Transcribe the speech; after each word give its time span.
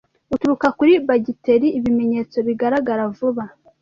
Uturuka 0.33 0.67
kuri 0.77 0.93
bagiteri, 1.07 1.67
ibimenyetso 1.77 2.37
bigaragara 2.47 3.03
vuba 3.17 3.43